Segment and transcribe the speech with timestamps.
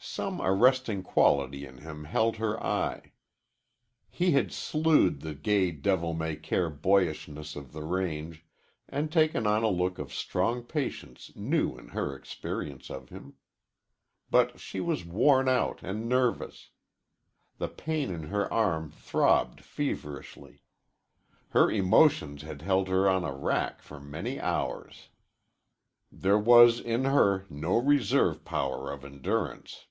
[0.00, 3.12] Some arresting quality in him held her eye.
[4.08, 8.44] He had sloughed the gay devil may care boyishness of the range
[8.88, 13.34] and taken on a look of strong patience new in her experience of him.
[14.30, 16.70] But she was worn out and nervous.
[17.58, 20.62] The pain in her arm throbbed feverishly.
[21.50, 25.08] Her emotions had held her on a rack for many hours.
[26.10, 29.84] There was in her no reserve power of endurance.